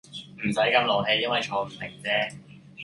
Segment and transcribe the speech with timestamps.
[0.39, 2.33] 唔使咁勞氣因為坐唔定姐